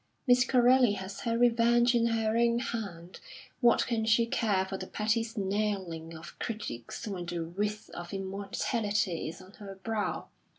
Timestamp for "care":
4.25-4.65